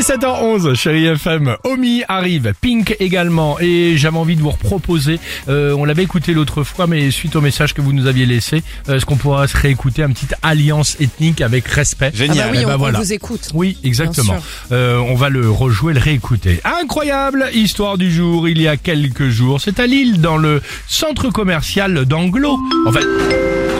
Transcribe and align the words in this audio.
Allez, 0.00 0.18
7h11, 0.18 0.74
chérie 0.76 1.04
FM. 1.06 1.56
Omi 1.64 2.04
arrive, 2.08 2.54
Pink 2.62 2.96
également. 3.00 3.58
Et 3.60 3.98
j'avais 3.98 4.16
envie 4.16 4.34
de 4.34 4.40
vous 4.40 4.48
reproposer, 4.50 5.20
euh, 5.50 5.74
on 5.76 5.84
l'avait 5.84 6.04
écouté 6.04 6.32
l'autre 6.32 6.64
fois, 6.64 6.86
mais 6.86 7.10
suite 7.10 7.36
au 7.36 7.42
message 7.42 7.74
que 7.74 7.82
vous 7.82 7.92
nous 7.92 8.06
aviez 8.06 8.24
laissé, 8.24 8.62
euh, 8.88 8.96
est-ce 8.96 9.04
qu'on 9.04 9.16
pourra 9.16 9.46
se 9.46 9.54
réécouter 9.58 10.02
une 10.02 10.14
petite 10.14 10.34
alliance 10.42 10.96
ethnique 11.00 11.42
avec 11.42 11.68
respect? 11.68 12.12
Ah 12.18 12.22
bah 12.34 12.34
oui, 12.50 12.58
Eh 12.62 12.64
ben 12.64 12.70
on, 12.70 12.74
on 12.74 12.78
voilà. 12.78 12.98
vous 12.98 13.12
écoute. 13.12 13.50
Oui, 13.52 13.76
exactement. 13.84 14.38
Euh, 14.72 14.96
on 14.98 15.16
va 15.16 15.28
le 15.28 15.50
rejouer, 15.50 15.92
le 15.92 16.00
réécouter. 16.00 16.60
Incroyable 16.64 17.48
histoire 17.52 17.98
du 17.98 18.10
jour, 18.10 18.48
il 18.48 18.60
y 18.62 18.68
a 18.68 18.78
quelques 18.78 19.28
jours. 19.28 19.60
C'est 19.60 19.80
à 19.80 19.86
Lille, 19.86 20.22
dans 20.22 20.38
le 20.38 20.62
centre 20.88 21.28
commercial 21.30 22.06
d'Anglo. 22.06 22.58
En 22.86 22.92
fait, 22.92 23.04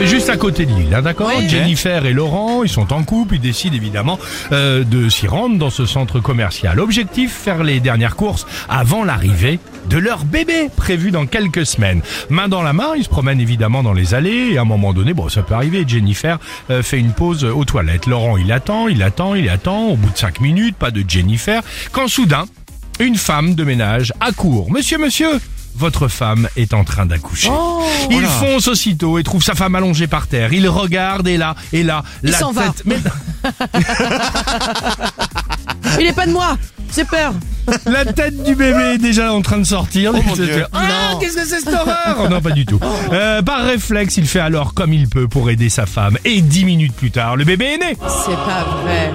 c'est 0.00 0.06
juste 0.06 0.30
à 0.30 0.38
côté 0.38 0.64
de 0.64 0.72
Lille, 0.72 0.95
hein, 0.95 1.02
d'accord 1.02 1.30
Oui. 1.36 1.46
Jennifer 1.46 2.06
et 2.06 2.14
Laurent, 2.14 2.62
ils 2.62 2.70
sont 2.70 2.91
en 2.95 3.02
couple, 3.02 3.34
ils 3.34 3.41
décident 3.41 3.77
évidemment 3.77 4.18
euh, 4.50 4.82
de 4.82 5.10
s'y 5.10 5.27
rendre 5.27 5.58
dans 5.58 5.68
ce 5.68 5.84
centre 5.84 6.20
commercial. 6.20 6.80
Objectif, 6.80 7.34
faire 7.34 7.62
les 7.62 7.80
dernières 7.80 8.16
courses 8.16 8.46
avant 8.70 9.05
l'arrivée 9.05 9.58
de 9.91 9.98
leur 9.98 10.24
bébé, 10.24 10.70
prévu 10.74 11.10
dans 11.10 11.27
quelques 11.27 11.66
semaines. 11.66 12.00
Main 12.30 12.48
dans 12.48 12.62
la 12.62 12.72
main, 12.72 12.94
ils 12.96 13.05
se 13.05 13.10
promènent 13.10 13.42
évidemment 13.42 13.82
dans 13.82 13.92
les 13.92 14.14
allées, 14.14 14.52
et 14.52 14.58
à 14.58 14.62
un 14.62 14.64
moment 14.64 14.94
donné, 14.94 15.12
bon, 15.12 15.28
ça 15.28 15.42
peut 15.42 15.55
arriver, 15.55 15.84
Jennifer 15.86 16.38
euh, 16.70 16.82
fait 16.82 16.98
une 16.98 17.12
pause 17.12 17.44
aux 17.44 17.66
toilettes. 17.66 18.06
Laurent, 18.06 18.38
il 18.38 18.50
attend, 18.52 18.88
il 18.88 19.02
attend, 19.02 19.34
il 19.34 19.50
attend, 19.50 19.88
au 19.88 19.96
bout 19.96 20.10
de 20.10 20.16
cinq 20.16 20.41
minutes, 20.41 20.77
pas 20.77 20.91
de 20.91 21.05
Jennifer, 21.06 21.62
quand 21.92 22.08
soudain, 22.08 22.46
une 23.00 23.16
femme 23.16 23.55
de 23.55 23.64
ménage 23.64 24.14
accourt. 24.20 24.72
Monsieur, 24.72 24.96
monsieur 24.96 25.28
votre 25.77 26.09
femme 26.09 26.48
est 26.56 26.74
en 26.74 26.84
train 26.84 27.06
d'accoucher. 27.06 27.48
Oh. 27.51 27.83
il 28.11 28.24
fonce 28.24 28.69
aussitôt 28.69 29.19
et 29.19 29.22
trouve 29.22 29.42
sa 29.42 29.55
femme 29.55 29.75
allongée 29.75 30.06
par 30.06 30.27
terre. 30.27 30.53
Il 30.53 30.69
regarde 30.69 31.27
et 31.28 31.36
là, 31.36 31.55
et 31.72 31.83
là, 31.83 32.03
Il 32.22 32.31
la 32.31 32.39
s'en 32.39 32.53
va. 32.53 32.64
tête, 32.64 32.83
mais 32.84 32.97
Il 36.00 36.06
est 36.06 36.12
pas 36.12 36.27
de 36.27 36.33
moi 36.33 36.56
J'ai 36.94 37.05
peur 37.05 37.33
la 37.86 38.05
tête 38.05 38.42
du 38.42 38.55
bébé 38.55 38.94
est 38.94 38.98
déjà 38.98 39.33
en 39.33 39.42
train 39.42 39.59
de 39.59 39.64
sortir. 39.64 40.12
Oh 40.14 40.19
ah, 40.72 41.14
qu'est-ce 41.20 41.36
que 41.36 41.44
c'est 41.47 41.61
cette 41.61 41.72
horreur 41.72 42.28
Non, 42.28 42.41
pas 42.41 42.50
du 42.50 42.66
tout. 42.66 42.81
Euh, 43.12 43.42
par 43.42 43.64
réflexe, 43.64 44.16
il 44.16 44.27
fait 44.27 44.41
alors 44.41 44.75
comme 44.75 44.92
il 44.92 45.09
peut 45.09 45.28
pour 45.28 45.50
aider 45.50 45.69
sa 45.69 45.87
femme. 45.87 46.19
Et 46.25 46.41
dix 46.41 46.64
minutes 46.64 46.94
plus 46.94 47.11
tard, 47.11 47.37
le 47.37 47.44
bébé 47.44 47.75
est 47.75 47.78
né. 47.78 47.97
C'est 48.27 48.34
pas 48.34 48.64
vrai 48.83 49.12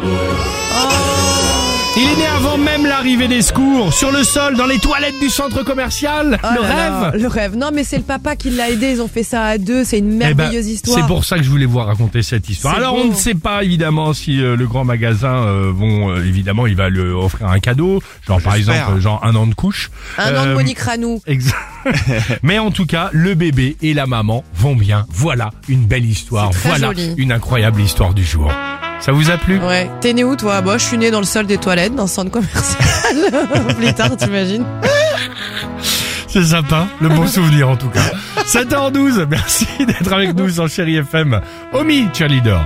Il 1.97 2.03
est 2.03 2.15
né 2.17 2.25
avant 2.25 2.57
même 2.57 2.85
l'arrivée 2.85 3.29
des 3.29 3.41
secours, 3.41 3.93
sur 3.93 4.11
le 4.11 4.25
sol, 4.25 4.57
dans 4.57 4.65
les 4.65 4.79
toilettes 4.79 5.17
du 5.21 5.29
centre 5.29 5.63
commercial. 5.63 6.37
Oh 6.43 6.47
le 6.53 6.61
là 6.61 6.67
rêve. 6.67 6.91
là, 6.91 7.11
Le 7.17 7.27
rêve. 7.27 7.55
Non 7.55 7.69
mais 7.73 7.85
c'est 7.85 7.95
le 7.97 8.03
papa 8.03 8.35
qui 8.35 8.49
l'a 8.49 8.69
aidé, 8.69 8.91
ils 8.91 9.01
ont 9.01 9.07
fait 9.07 9.23
ça 9.23 9.43
à 9.45 9.57
deux, 9.57 9.85
c'est 9.85 9.99
une 9.99 10.15
Eh 10.15 10.33
ben, 10.33 10.35
merveilleuse 10.35 10.67
histoire. 10.67 10.99
C'est 10.99 11.07
pour 11.07 11.23
ça 11.23 11.37
que 11.37 11.43
je 11.43 11.49
voulais 11.49 11.65
vous 11.65 11.77
raconter 11.79 12.21
cette 12.21 12.49
histoire. 12.49 12.75
Alors 12.75 12.95
beau. 12.95 13.03
on 13.03 13.07
ne 13.11 13.13
sait 13.15 13.33
pas 13.33 13.63
évidemment 13.63 14.11
si 14.13 14.41
euh, 14.41 14.57
le 14.57 14.67
grand 14.67 14.83
magasin 14.83 15.35
euh, 15.45 15.71
vont 15.73 16.09
euh, 16.11 16.25
évidemment 16.25 16.67
il 16.67 16.75
va 16.75 16.89
lui 16.89 16.99
offrir 16.99 17.47
un 17.47 17.59
cadeau, 17.59 18.01
genre 18.27 18.41
par 18.41 18.55
exemple 18.55 18.99
genre 18.99 19.21
un 19.23 19.33
an 19.35 19.47
de 19.47 19.53
couche. 19.55 19.89
Un 20.17 20.35
an 20.35 20.43
de 20.43 20.49
Euh, 20.49 20.53
Monique 20.55 20.79
Ranou. 20.79 21.21
Exact. 21.25 21.55
Mais 22.43 22.59
en 22.59 22.71
tout 22.71 22.85
cas, 22.85 23.09
le 23.13 23.35
bébé 23.35 23.77
et 23.81 23.93
la 23.93 24.05
maman 24.05 24.43
vont 24.53 24.75
bien. 24.75 25.05
Voilà 25.11 25.51
une 25.69 25.85
belle 25.85 26.05
histoire. 26.05 26.51
Voilà 26.65 26.87
joli. 26.87 27.13
une 27.17 27.31
incroyable 27.31 27.81
histoire 27.81 28.13
du 28.13 28.25
jour. 28.25 28.51
Ça 28.99 29.11
vous 29.11 29.29
a 29.29 29.37
plu 29.37 29.59
Ouais. 29.59 29.89
T'es 30.01 30.13
né 30.13 30.23
où 30.23 30.35
toi 30.35 30.61
Bah 30.61 30.77
je 30.77 30.83
suis 30.83 30.97
né 30.97 31.11
dans 31.11 31.19
le 31.19 31.25
sol 31.25 31.45
des 31.45 31.57
toilettes, 31.57 31.95
dans 31.95 32.03
le 32.03 32.09
centre 32.09 32.31
commercial. 32.31 32.81
Plus 33.77 33.93
tard, 33.93 34.15
t'imagines 34.17 34.65
C'est 36.27 36.43
sympa, 36.43 36.87
le 37.01 37.09
bon 37.09 37.27
souvenir 37.27 37.69
en 37.69 37.75
tout 37.77 37.89
cas. 37.89 38.11
7h12, 38.47 39.25
merci 39.29 39.67
d'être 39.79 40.11
avec 40.11 40.35
nous 40.35 40.49
sur 40.49 40.67
Chéri 40.67 40.97
FM. 40.97 41.39
Omi, 41.73 42.07
cheerleader. 42.13 42.61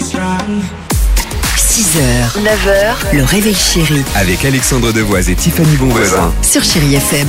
Strong. 0.00 0.62
6h, 1.56 2.42
9h, 2.42 3.16
le 3.16 3.24
réveil 3.24 3.54
chéri 3.54 4.02
Avec 4.14 4.44
Alexandre 4.44 4.92
Devoise 4.92 5.28
et 5.30 5.34
Tiffany 5.34 5.76
Bonvoisin. 5.76 6.32
sur 6.42 6.62
Chérie 6.64 6.94
FM. 6.94 7.28